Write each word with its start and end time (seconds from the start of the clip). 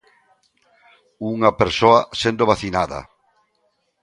Unha 1.33 1.51
persoa 1.61 1.99
sendo 2.21 2.43
vacinada. 2.51 2.99